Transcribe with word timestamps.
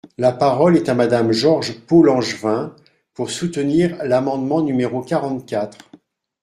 La 0.17 0.31
parole 0.31 0.77
est 0.77 0.89
à 0.89 0.95
Madame 0.95 1.31
George 1.31 1.77
Pau-Langevin, 1.85 2.75
pour 3.13 3.29
soutenir 3.29 4.03
l’amendement 4.03 4.63
numéro 4.63 5.03
quarante-quatre. 5.03 5.77